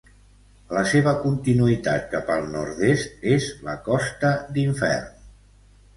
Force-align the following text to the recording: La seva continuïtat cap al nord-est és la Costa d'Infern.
La 0.75 0.81
seva 0.91 1.11
continuïtat 1.25 2.09
cap 2.15 2.31
al 2.37 2.47
nord-est 2.55 3.29
és 3.35 3.51
la 3.69 3.79
Costa 3.91 4.33
d'Infern. 4.57 5.25